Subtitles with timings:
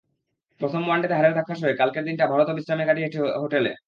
[0.61, 3.71] প্রথম ওয়ানডেতে হারের ধাক্কা সয়ে কালকের দিনটা ভারতও বিশ্রামে কাটিয়েছে হোটেলে।